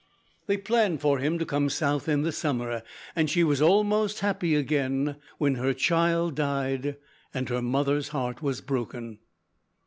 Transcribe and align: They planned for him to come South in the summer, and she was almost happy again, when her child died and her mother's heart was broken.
They 0.47 0.57
planned 0.57 0.99
for 0.99 1.19
him 1.19 1.37
to 1.37 1.45
come 1.45 1.69
South 1.69 2.09
in 2.09 2.23
the 2.23 2.31
summer, 2.31 2.81
and 3.15 3.29
she 3.29 3.43
was 3.43 3.61
almost 3.61 4.21
happy 4.21 4.55
again, 4.55 5.17
when 5.37 5.53
her 5.61 5.75
child 5.75 6.33
died 6.33 6.97
and 7.35 7.47
her 7.49 7.61
mother's 7.61 8.07
heart 8.07 8.41
was 8.41 8.61
broken. 8.61 9.19